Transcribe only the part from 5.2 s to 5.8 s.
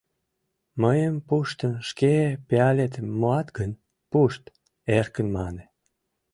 мане.